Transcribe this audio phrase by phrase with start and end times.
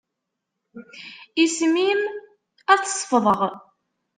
[1.43, 2.01] Isem-im
[2.71, 3.41] ad t-sefḍeɣ.